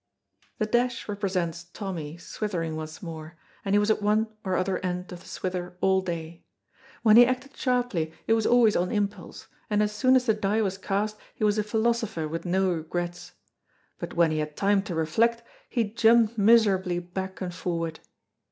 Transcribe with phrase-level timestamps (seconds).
[0.57, 5.11] The dash represents Tommy swithering once more, and he was at one or other end
[5.11, 6.43] of the swither all day.
[7.03, 10.63] When he acted sharply it was always on impulse, and as soon as the die
[10.63, 13.33] was cast he was a philosopher with no regrets.
[13.99, 17.99] But when he had time to reflect, he jumped miserably back and forward.